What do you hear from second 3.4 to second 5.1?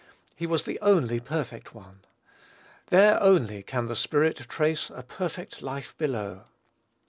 can the Spirit trace a